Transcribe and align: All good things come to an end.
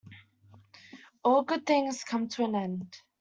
All 1.23 1.43
good 1.43 1.67
things 1.67 2.03
come 2.03 2.27
to 2.29 2.43
an 2.45 2.55
end. 2.55 2.97